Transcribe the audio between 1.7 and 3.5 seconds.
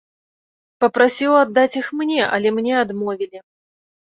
іх мне, але мне адмовілі.